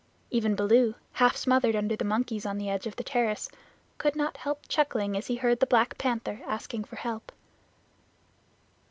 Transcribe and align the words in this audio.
Even 0.31 0.55
Baloo, 0.55 0.95
half 1.11 1.37
smothered 1.37 1.75
under 1.75 1.95
the 1.95 2.03
monkeys 2.03 2.43
on 2.43 2.57
the 2.57 2.71
edge 2.71 2.87
of 2.87 2.95
the 2.95 3.03
terrace, 3.03 3.49
could 3.99 4.15
not 4.15 4.35
help 4.37 4.67
chuckling 4.67 5.15
as 5.15 5.27
he 5.27 5.35
heard 5.35 5.59
the 5.59 5.67
Black 5.67 5.95
Panther 5.99 6.41
asking 6.47 6.85
for 6.85 6.95
help. 6.95 7.31